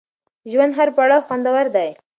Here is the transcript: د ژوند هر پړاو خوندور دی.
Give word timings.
د 0.41 0.43
ژوند 0.51 0.71
هر 0.77 0.89
پړاو 0.95 1.25
خوندور 1.27 1.65
دی. 1.75 1.89